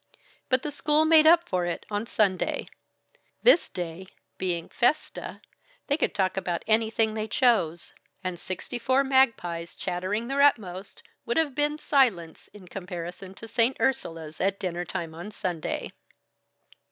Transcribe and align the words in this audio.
But 0.49 0.63
the 0.63 0.71
school 0.71 1.05
made 1.05 1.27
up 1.27 1.47
for 1.47 1.67
it 1.67 1.85
on 1.91 2.07
Sunday. 2.07 2.67
This 3.43 3.69
day, 3.69 4.07
being 4.39 4.67
festa, 4.67 5.41
they 5.85 5.95
could 5.95 6.15
talk 6.15 6.35
about 6.37 6.63
anything 6.65 7.13
they 7.13 7.27
chose; 7.27 7.93
and 8.23 8.39
sixty 8.39 8.79
four 8.79 9.03
magpies 9.03 9.75
chattering 9.75 10.27
their 10.27 10.41
utmost, 10.41 11.03
would 11.27 11.37
have 11.37 11.53
been 11.53 11.77
silence 11.77 12.47
in 12.47 12.67
comparison 12.67 13.35
to 13.35 13.47
St. 13.47 13.77
Ursula's 13.79 14.41
at 14.41 14.57
dinner 14.59 14.85
time 14.85 15.13
on 15.13 15.29
Sunday. 15.29 15.91